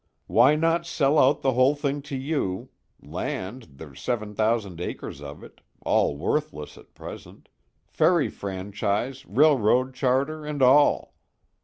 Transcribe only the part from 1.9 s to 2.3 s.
to